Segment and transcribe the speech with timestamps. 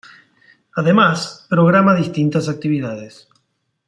[0.75, 3.27] Además, programa distintas actividades.